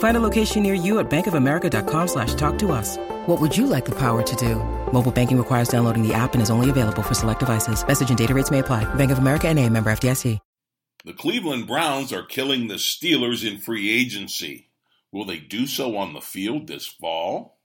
Find 0.00 0.16
a 0.16 0.20
location 0.20 0.62
near 0.62 0.74
you 0.74 0.98
at 0.98 1.08
bankofamerica.com 1.08 2.08
slash 2.08 2.34
talk 2.34 2.58
to 2.58 2.72
us. 2.72 2.98
What 3.26 3.40
would 3.40 3.56
you 3.56 3.66
like 3.66 3.86
the 3.86 3.98
power 3.98 4.22
to 4.22 4.36
do? 4.36 4.56
Mobile 4.92 5.12
banking 5.12 5.38
requires 5.38 5.68
downloading 5.68 6.06
the 6.06 6.12
app 6.12 6.34
and 6.34 6.42
is 6.42 6.50
only 6.50 6.68
available 6.68 7.02
for 7.02 7.14
select 7.14 7.40
devices. 7.40 7.86
Message 7.86 8.10
and 8.10 8.18
data 8.18 8.34
rates 8.34 8.50
may 8.50 8.58
apply. 8.58 8.92
Bank 8.94 9.10
of 9.10 9.18
America 9.18 9.48
and 9.48 9.58
a 9.58 9.66
member 9.68 9.90
FDIC. 9.90 10.38
The 11.02 11.14
Cleveland 11.14 11.66
Browns 11.66 12.12
are 12.12 12.22
killing 12.22 12.68
the 12.68 12.74
Steelers 12.74 13.50
in 13.50 13.58
free 13.58 13.90
agency. 13.90 14.68
Will 15.10 15.24
they 15.24 15.38
do 15.38 15.66
so 15.66 15.96
on 15.96 16.12
the 16.12 16.20
field 16.20 16.66
this 16.66 16.86
fall? 16.86 17.58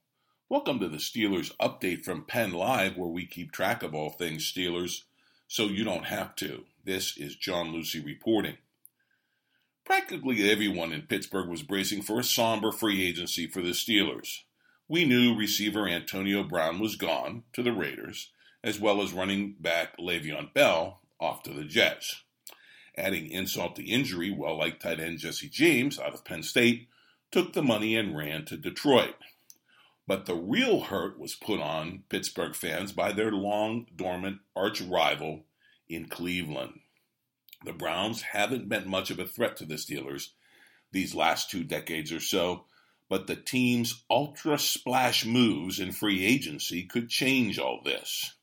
Welcome 0.48 0.80
to 0.80 0.88
the 0.88 0.98
Steelers 0.98 1.52
update 1.58 2.06
from 2.06 2.24
Penn 2.24 2.54
Live, 2.54 2.96
where 2.96 3.10
we 3.10 3.26
keep 3.26 3.52
track 3.52 3.84
of 3.84 3.94
all 3.94 4.10
things 4.10 4.50
Steelers 4.50 5.02
so 5.50 5.66
you 5.66 5.84
don't 5.84 6.06
have 6.06 6.34
to. 6.38 6.64
This 6.86 7.18
is 7.18 7.36
John 7.36 7.74
Lucy 7.74 8.00
reporting. 8.00 8.56
Practically 9.86 10.50
everyone 10.50 10.92
in 10.92 11.04
Pittsburgh 11.04 11.48
was 11.48 11.62
bracing 11.62 12.02
for 12.02 12.20
a 12.20 12.24
somber 12.24 12.72
free 12.72 13.08
agency 13.08 13.46
for 13.46 13.62
the 13.62 13.70
Steelers. 13.70 14.40
We 14.88 15.06
knew 15.06 15.38
receiver 15.38 15.88
Antonio 15.88 16.42
Brown 16.42 16.80
was 16.80 16.96
gone 16.96 17.44
to 17.54 17.62
the 17.62 17.72
Raiders, 17.72 18.32
as 18.64 18.80
well 18.80 19.00
as 19.04 19.14
running 19.14 19.58
back 19.60 19.96
Le'Veon 20.00 20.52
Bell 20.56 21.02
off 21.20 21.44
to 21.44 21.52
the 21.52 21.64
Jets. 21.64 22.24
Adding 22.98 23.30
insult 23.30 23.76
to 23.76 23.88
injury, 23.88 24.32
well 24.32 24.58
like 24.58 24.80
tight 24.80 25.00
end 25.00 25.20
Jesse 25.20 25.50
James 25.50 26.00
out 26.00 26.16
of 26.16 26.26
Penn 26.26 26.42
State 26.42 26.88
took 27.32 27.54
the 27.54 27.62
money 27.62 27.96
and 27.96 28.18
ran 28.18 28.44
to 28.46 28.58
Detroit. 28.58 29.16
But 30.08 30.26
the 30.26 30.36
real 30.36 30.82
hurt 30.82 31.20
was 31.20 31.36
put 31.36 31.60
on 31.60 32.06
Pittsburgh 32.10 32.56
fans 32.56 32.92
by 32.92 33.12
their 33.12 33.32
long 33.32 33.86
dormant 33.96 34.40
arch 34.56 34.82
rival 34.82 35.46
in 35.88 36.08
Cleveland. 36.08 36.80
The 37.66 37.74
Browns 37.74 38.22
haven't 38.22 38.70
been 38.70 38.88
much 38.88 39.10
of 39.10 39.18
a 39.18 39.26
threat 39.26 39.58
to 39.58 39.66
the 39.66 39.76
Steelers 39.76 40.30
these 40.92 41.16
last 41.16 41.50
two 41.50 41.64
decades 41.64 42.12
or 42.12 42.20
so, 42.20 42.66
but 43.10 43.26
the 43.26 43.36
team's 43.36 44.04
ultra 44.10 44.58
splash 44.60 45.26
moves 45.26 45.80
in 45.80 45.92
free 45.92 46.24
agency 46.24 46.84
could 46.84 47.10
change 47.10 47.58
all 47.58 47.82
this. 47.84 48.36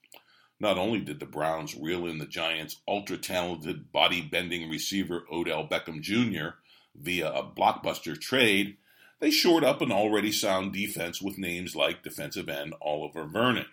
Not 0.59 0.77
only 0.77 1.00
did 1.00 1.20
the 1.20 1.27
Browns 1.27 1.77
reel 1.77 2.06
in 2.06 2.19
the 2.19 2.27
Giants' 2.27 2.81
ultra 2.87 3.17
talented 3.17 3.93
body 3.93 4.20
bending 4.20 4.69
receiver 4.69 5.25
Odell 5.33 5.67
Beckham 5.67 6.00
Jr. 6.00 6.56
via 6.95 7.33
a 7.33 7.45
blockbuster 7.45 8.20
trade, 8.20 8.77
they 9.20 9.31
shored 9.31 9.62
up 9.62 9.81
an 9.81 9.93
already 9.93 10.33
sound 10.33 10.73
defense 10.73 11.23
with 11.23 11.39
names 11.39 11.77
like 11.77 12.03
defensive 12.03 12.49
end 12.49 12.75
Oliver 12.83 13.25
Vernon. 13.25 13.66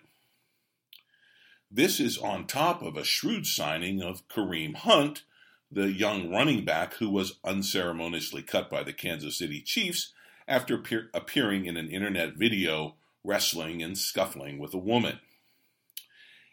This 1.70 2.00
is 2.00 2.18
on 2.18 2.46
top 2.46 2.82
of 2.82 2.96
a 2.96 3.04
shrewd 3.04 3.46
signing 3.46 4.00
of 4.00 4.26
Kareem 4.28 4.74
Hunt, 4.74 5.24
the 5.70 5.90
young 5.90 6.30
running 6.30 6.64
back 6.64 6.94
who 6.94 7.08
was 7.10 7.38
unceremoniously 7.44 8.42
cut 8.42 8.68
by 8.68 8.82
the 8.82 8.92
Kansas 8.92 9.38
City 9.38 9.60
Chiefs 9.60 10.12
after 10.48 10.74
appear- 10.74 11.10
appearing 11.14 11.66
in 11.66 11.76
an 11.76 11.88
internet 11.88 12.34
video 12.34 12.96
wrestling 13.22 13.82
and 13.82 13.96
scuffling 13.96 14.58
with 14.58 14.74
a 14.74 14.78
woman. 14.78 15.20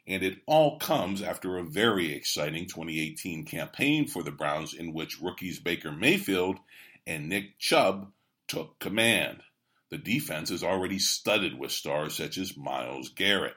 And 0.05 0.23
it 0.23 0.37
all 0.45 0.77
comes 0.79 1.21
after 1.21 1.57
a 1.57 1.63
very 1.63 2.13
exciting 2.13 2.67
2018 2.67 3.45
campaign 3.45 4.07
for 4.07 4.23
the 4.23 4.31
Browns 4.31 4.73
in 4.73 4.93
which 4.93 5.19
rookies 5.19 5.59
Baker 5.59 5.91
Mayfield 5.91 6.59
and 7.05 7.27
Nick 7.27 7.57
Chubb 7.57 8.11
took 8.47 8.79
command. 8.79 9.41
The 9.89 9.97
defense 9.97 10.51
is 10.51 10.63
already 10.63 10.99
studded 10.99 11.57
with 11.57 11.71
stars 11.71 12.15
such 12.15 12.37
as 12.37 12.57
Myles 12.57 13.09
Garrett. 13.09 13.55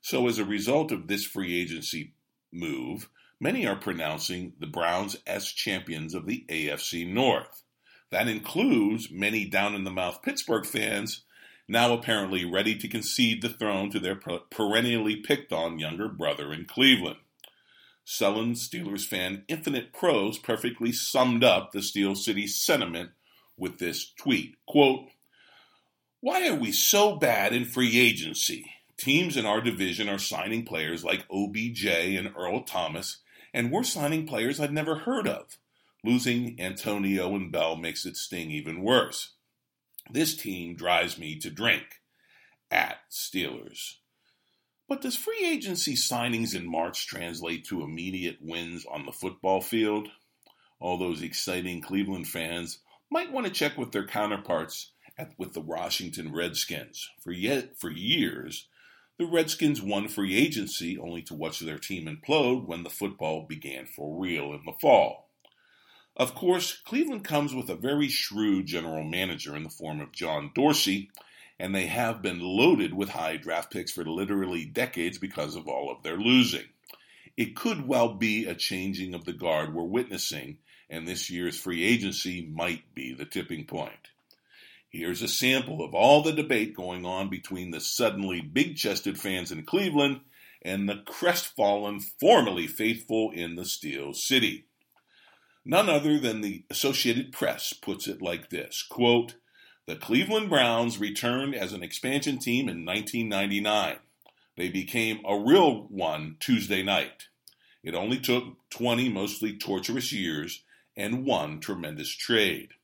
So, 0.00 0.28
as 0.28 0.38
a 0.38 0.44
result 0.44 0.92
of 0.92 1.06
this 1.06 1.24
free 1.24 1.60
agency 1.60 2.14
move, 2.52 3.08
many 3.40 3.66
are 3.66 3.76
pronouncing 3.76 4.54
the 4.58 4.66
Browns 4.66 5.16
as 5.26 5.46
champions 5.46 6.14
of 6.14 6.26
the 6.26 6.44
AFC 6.48 7.06
North. 7.06 7.62
That 8.10 8.28
includes 8.28 9.10
many 9.10 9.44
down 9.44 9.74
in 9.74 9.84
the 9.84 9.90
mouth 9.90 10.22
Pittsburgh 10.22 10.66
fans 10.66 11.22
now 11.68 11.92
apparently 11.92 12.44
ready 12.44 12.76
to 12.76 12.88
concede 12.88 13.42
the 13.42 13.48
throne 13.48 13.90
to 13.90 13.98
their 13.98 14.16
perennially 14.16 15.16
picked 15.16 15.52
on 15.52 15.78
younger 15.78 16.08
brother 16.08 16.52
in 16.52 16.66
Cleveland. 16.66 17.16
Sullen 18.04 18.52
Steelers 18.52 19.06
fan 19.06 19.44
Infinite 19.48 19.92
Pros 19.92 20.38
perfectly 20.38 20.92
summed 20.92 21.42
up 21.42 21.72
the 21.72 21.80
Steel 21.80 22.14
City 22.14 22.46
sentiment 22.46 23.10
with 23.56 23.78
this 23.78 24.12
tweet 24.12 24.56
quote, 24.66 25.08
Why 26.20 26.48
are 26.48 26.54
we 26.54 26.70
so 26.70 27.16
bad 27.16 27.54
in 27.54 27.64
free 27.64 27.98
agency? 27.98 28.70
Teams 28.96 29.36
in 29.36 29.46
our 29.46 29.60
division 29.60 30.08
are 30.08 30.18
signing 30.18 30.64
players 30.64 31.02
like 31.02 31.26
OBJ 31.30 31.86
and 31.86 32.32
Earl 32.36 32.62
Thomas, 32.62 33.18
and 33.54 33.70
we're 33.70 33.84
signing 33.84 34.26
players 34.26 34.58
I'd 34.58 34.72
never 34.72 34.96
heard 34.96 35.28
of. 35.28 35.56
Losing 36.02 36.60
Antonio 36.60 37.34
and 37.34 37.50
Bell 37.50 37.76
makes 37.76 38.04
it 38.04 38.16
sting 38.16 38.50
even 38.50 38.82
worse. 38.82 39.34
This 40.10 40.36
team 40.36 40.74
drives 40.74 41.16
me 41.16 41.38
to 41.38 41.48
drink. 41.48 42.02
At 42.70 42.98
Steelers. 43.10 43.94
But 44.88 45.00
does 45.00 45.16
free 45.16 45.46
agency 45.46 45.94
signings 45.94 46.54
in 46.54 46.68
March 46.68 47.06
translate 47.06 47.64
to 47.66 47.82
immediate 47.82 48.38
wins 48.40 48.84
on 48.84 49.06
the 49.06 49.12
football 49.12 49.60
field? 49.60 50.08
All 50.80 50.98
those 50.98 51.22
exciting 51.22 51.80
Cleveland 51.80 52.26
fans 52.26 52.80
might 53.10 53.32
want 53.32 53.46
to 53.46 53.52
check 53.52 53.78
with 53.78 53.92
their 53.92 54.06
counterparts 54.06 54.90
at, 55.16 55.32
with 55.38 55.52
the 55.52 55.60
Washington 55.60 56.34
Redskins. 56.34 57.08
For 57.22 57.30
yet 57.30 57.78
for 57.78 57.90
years, 57.90 58.66
the 59.16 59.26
Redskins 59.26 59.80
won 59.80 60.08
free 60.08 60.36
agency 60.36 60.98
only 60.98 61.22
to 61.22 61.34
watch 61.34 61.60
their 61.60 61.78
team 61.78 62.06
implode 62.06 62.66
when 62.66 62.82
the 62.82 62.90
football 62.90 63.46
began 63.46 63.86
for 63.86 64.20
real 64.20 64.52
in 64.52 64.62
the 64.66 64.72
fall. 64.80 65.28
Of 66.16 66.34
course, 66.34 66.80
Cleveland 66.84 67.24
comes 67.24 67.54
with 67.54 67.68
a 67.70 67.76
very 67.76 68.08
shrewd 68.08 68.66
general 68.66 69.04
manager 69.04 69.56
in 69.56 69.62
the 69.62 69.70
form 69.70 70.00
of 70.00 70.12
John 70.12 70.50
Dorsey, 70.54 71.10
and 71.58 71.74
they 71.74 71.86
have 71.86 72.22
been 72.22 72.40
loaded 72.40 72.94
with 72.94 73.08
high 73.08 73.36
draft 73.36 73.72
picks 73.72 73.92
for 73.92 74.04
literally 74.04 74.64
decades 74.64 75.18
because 75.18 75.54
of 75.54 75.68
all 75.68 75.90
of 75.90 76.02
their 76.02 76.16
losing. 76.16 76.66
It 77.36 77.56
could 77.56 77.86
well 77.86 78.14
be 78.14 78.46
a 78.46 78.54
changing 78.54 79.14
of 79.14 79.24
the 79.24 79.32
guard 79.32 79.74
we're 79.74 79.84
witnessing, 79.84 80.58
and 80.90 81.06
this 81.06 81.30
year's 81.30 81.58
free 81.58 81.84
agency 81.84 82.46
might 82.46 82.94
be 82.94 83.12
the 83.12 83.24
tipping 83.24 83.64
point. 83.64 84.10
Here's 84.96 85.22
a 85.22 85.28
sample 85.28 85.84
of 85.84 85.92
all 85.92 86.22
the 86.22 86.32
debate 86.32 86.72
going 86.72 87.04
on 87.04 87.28
between 87.28 87.72
the 87.72 87.80
suddenly 87.80 88.40
big 88.40 88.76
chested 88.76 89.18
fans 89.18 89.50
in 89.50 89.64
Cleveland 89.64 90.20
and 90.62 90.88
the 90.88 91.02
crestfallen, 91.04 91.98
formerly 91.98 92.68
faithful 92.68 93.32
in 93.32 93.56
the 93.56 93.64
Steel 93.64 94.12
City. 94.12 94.66
None 95.64 95.88
other 95.88 96.20
than 96.20 96.42
the 96.42 96.62
Associated 96.70 97.32
Press 97.32 97.72
puts 97.72 98.06
it 98.06 98.22
like 98.22 98.50
this 98.50 98.84
quote, 98.88 99.34
The 99.86 99.96
Cleveland 99.96 100.48
Browns 100.48 101.00
returned 101.00 101.56
as 101.56 101.72
an 101.72 101.82
expansion 101.82 102.38
team 102.38 102.68
in 102.68 102.86
1999. 102.86 103.96
They 104.56 104.68
became 104.68 105.18
a 105.26 105.36
real 105.36 105.88
one 105.88 106.36
Tuesday 106.38 106.84
night. 106.84 107.26
It 107.82 107.96
only 107.96 108.20
took 108.20 108.44
20 108.70 109.08
mostly 109.08 109.56
torturous 109.56 110.12
years 110.12 110.62
and 110.96 111.26
one 111.26 111.58
tremendous 111.58 112.10
trade. 112.10 112.74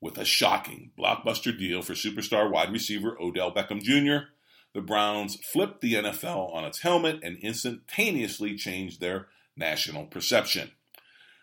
With 0.00 0.16
a 0.18 0.24
shocking 0.24 0.92
blockbuster 0.98 1.56
deal 1.56 1.82
for 1.82 1.94
superstar 1.94 2.50
wide 2.50 2.72
receiver 2.72 3.16
Odell 3.20 3.52
Beckham 3.52 3.82
Jr., 3.82 4.28
the 4.74 4.80
Browns 4.80 5.36
flipped 5.36 5.80
the 5.80 5.94
NFL 5.94 6.54
on 6.54 6.64
its 6.64 6.80
helmet 6.80 7.20
and 7.22 7.38
instantaneously 7.38 8.56
changed 8.56 9.00
their 9.00 9.28
national 9.56 10.06
perception. 10.06 10.70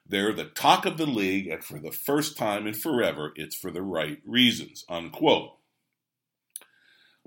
They're 0.08 0.34
the 0.34 0.46
talk 0.46 0.86
of 0.86 0.98
the 0.98 1.08
league, 1.08 1.48
and 1.48 1.64
for 1.64 1.80
the 1.80 1.92
first 1.92 2.38
time 2.38 2.68
in 2.68 2.76
forever, 2.76 3.34
it's 3.36 3.56
for 3.56 3.72
the 3.72 3.82
right 3.82 4.22
reasons. 4.26 4.86
Unquote. 4.88 5.54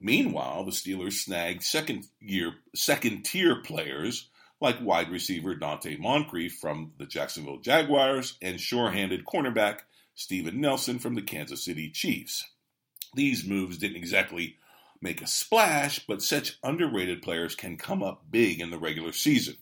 Meanwhile, 0.01 0.65
the 0.65 0.71
Steelers 0.71 1.15
snagged 1.15 1.65
second 1.65 2.07
year 2.21 2.55
second 2.75 3.25
tier 3.25 3.57
players 3.57 4.29
like 4.61 4.81
wide 4.81 5.11
receiver 5.11 5.57
Donte 5.57 5.99
Moncrief 5.99 6.57
from 6.61 6.93
the 6.99 7.07
Jacksonville 7.07 7.59
Jaguars 7.59 8.39
and 8.41 8.61
sure-handed 8.61 9.25
cornerback 9.25 9.81
Steven 10.19 10.61
Nelson 10.61 10.99
from 10.99 11.15
the 11.15 11.23
Kansas 11.23 11.65
City 11.65 11.89
Chiefs. 11.89 12.45
These 13.15 13.47
moves 13.47 13.79
didn't 13.79 13.99
exactly 13.99 14.57
make 15.01 15.23
a 15.23 15.29
splash, 15.29 16.01
but 16.09 16.23
such 16.23 16.59
underrated 16.65 17.23
players 17.23 17.55
can 17.55 17.77
come 17.77 18.03
up 18.03 18.25
big 18.29 18.61
in 18.61 18.73
the 18.73 18.79
regular 18.79 19.13
season. 19.13 19.55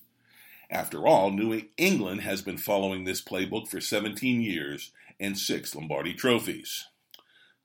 After 0.71 1.07
all, 1.07 1.31
New 1.31 1.61
England 1.77 2.23
has 2.23 2.41
been 2.41 2.57
following 2.57 3.05
this 3.05 3.21
playbook 3.21 3.69
for 3.69 3.83
17 3.83 4.41
years 4.41 4.93
and 5.21 5.37
six 5.37 5.75
Lombardi 5.75 6.15
trophies. 6.15 6.87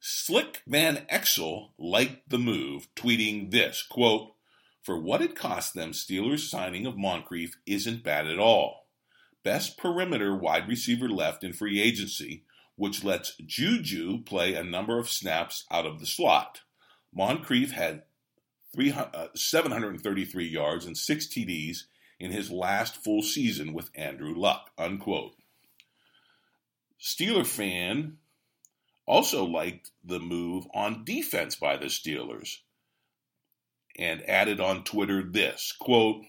Slick 0.02 0.62
Van 0.68 1.06
Exel 1.10 1.70
liked 1.78 2.30
the 2.30 2.38
move, 2.38 2.90
tweeting 2.94 3.52
this 3.52 3.84
quote, 3.90 4.34
For 4.84 5.00
what 5.00 5.22
it 5.22 5.34
cost 5.34 5.74
them, 5.74 5.94
Steelers' 5.94 6.50
signing 6.50 6.86
of 6.86 6.98
Moncrief 6.98 7.56
isn't 7.66 8.04
bad 8.04 8.28
at 8.28 8.38
all. 8.38 8.88
Best 9.44 9.78
perimeter 9.78 10.36
wide 10.36 10.68
receiver 10.68 11.08
left 11.08 11.46
in 11.46 11.54
free 11.54 11.82
agency, 11.82 12.44
which 12.76 13.04
lets 13.04 13.36
Juju 13.38 14.24
play 14.24 14.54
a 14.54 14.64
number 14.64 14.98
of 14.98 15.10
snaps 15.10 15.66
out 15.70 15.86
of 15.86 16.00
the 16.00 16.06
slot. 16.06 16.62
Moncrief 17.14 17.72
had 17.72 18.04
uh, 18.78 19.28
733 19.36 20.48
yards 20.48 20.86
and 20.86 20.98
six 20.98 21.28
TDs 21.28 21.84
in 22.20 22.32
his 22.32 22.52
last 22.52 23.04
full 23.04 23.22
season 23.22 23.74
with 23.74 23.90
Andrew 23.96 24.34
Luck. 24.34 24.70
Unquote. 24.78 25.36
Steeler 27.00 27.46
fan 27.46 28.18
also 29.06 29.44
liked 29.44 29.92
the 30.04 30.20
move 30.20 30.68
on 30.74 31.04
defense 31.04 31.56
by 31.56 31.76
the 31.76 31.88
Steelers 31.88 32.58
and 33.98 34.28
added 34.30 34.60
on 34.60 34.84
Twitter 34.84 35.24
this 35.24 35.74
quote, 35.78 36.24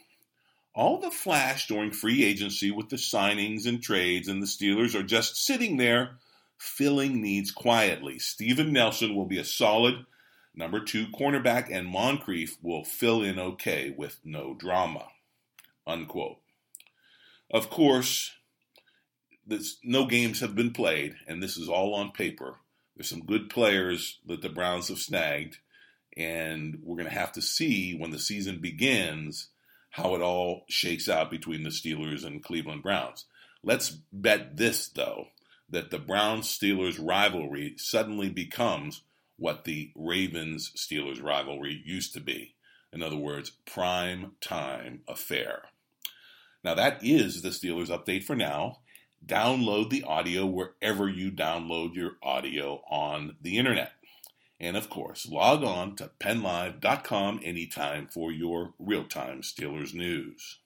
all 0.75 0.99
the 0.99 1.11
flash 1.11 1.69
during 1.69 1.93
free 1.93 2.25
agency 2.25 2.71
with 2.71 2.89
the 2.89 2.97
signings 2.97 3.67
and 3.67 3.83
trades, 3.83 4.29
and 4.29 4.43
the 4.43 4.47
Steelers 4.47 4.95
are 4.95 5.03
just 5.03 5.37
sitting 5.37 5.77
there 5.77 6.17
filling 6.63 7.21
needs 7.21 7.51
quietly. 7.51 8.21
Steven 8.21 8.73
Nelson 8.73 9.17
will 9.17 9.27
be 9.27 9.39
a 9.39 9.45
solid 9.45 10.07
number 10.55 10.79
two 10.79 11.07
cornerback, 11.09 11.69
and 11.69 11.89
Moncrief 11.89 12.57
will 12.63 12.85
fill 12.85 13.21
in 13.21 13.37
okay 13.37 13.93
with 13.97 14.21
no 14.25 14.55
drama. 14.55 15.09
Unquote. 15.89 16.39
Of 17.51 17.69
course, 17.69 18.31
this, 19.45 19.79
no 19.83 20.07
games 20.07 20.39
have 20.39 20.55
been 20.55 20.73
played, 20.73 21.17
and 21.27 21.43
this 21.43 21.57
is 21.57 21.69
all 21.69 21.95
on 21.95 22.13
paper. 22.13 22.59
There's 22.95 23.09
some 23.09 23.27
good 23.27 23.51
players 23.51 24.21
that 24.27 24.41
the 24.41 24.49
Browns 24.49 24.87
have 24.87 24.99
snagged, 24.99 25.59
and 26.17 26.79
we're 26.85 26.97
going 26.97 27.09
to 27.09 27.15
have 27.19 27.33
to 27.33 27.43
see 27.43 27.97
when 27.97 28.13
the 28.13 28.21
season 28.21 28.61
begins 28.61 29.49
how 29.91 30.15
it 30.15 30.23
all 30.23 30.65
shakes 30.69 31.09
out 31.09 31.29
between 31.29 31.65
the 31.65 31.71
Steelers 31.71 32.25
and 32.25 32.43
Cleveland 32.43 32.85
Browns. 32.85 33.25
Let's 33.65 33.91
bet 34.13 34.57
this, 34.57 34.89
though, 34.89 35.27
that 35.73 35.91
the 35.91 35.99
Browns 35.99 36.47
Steelers 36.47 36.99
rivalry 37.03 37.75
suddenly 37.79 38.29
becomes 38.29 39.03
what 39.37 39.65
the 39.65 39.91
Ravens 39.97 40.71
Steelers 40.77 41.23
rivalry 41.23 41.83
used 41.85 42.13
to 42.15 42.21
be. 42.21 42.55
In 42.93 43.03
other 43.03 43.17
words, 43.17 43.51
prime 43.67 44.33
time 44.41 45.01
affair. 45.09 45.63
Now, 46.63 46.75
that 46.75 47.03
is 47.03 47.43
the 47.43 47.49
Steelers 47.49 47.89
update 47.89 48.23
for 48.23 48.37
now. 48.37 48.81
Download 49.25 49.89
the 49.89 50.05
audio 50.05 50.47
wherever 50.47 51.09
you 51.09 51.33
download 51.33 51.95
your 51.95 52.13
audio 52.23 52.83
on 52.91 53.37
the 53.41 53.57
internet. 53.57 53.93
And 54.61 54.77
of 54.77 54.91
course, 54.91 55.29
log 55.29 55.65
on 55.65 55.97
to 55.97 56.11
pennlive.com 56.21 57.41
anytime 57.43 58.07
for 58.07 58.31
your 58.31 58.75
real 58.79 59.05
time 59.05 59.41
Steelers 59.41 59.95
news. 59.95 60.59